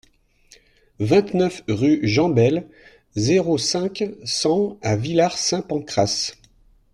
vingt-neuf 0.99 1.61
rue 1.67 1.99
Jean 2.01 2.27
Bayle, 2.29 2.67
zéro 3.15 3.59
cinq, 3.59 4.03
cent 4.25 4.79
à 4.81 4.95
Villar-Saint-Pancrace 4.95 6.37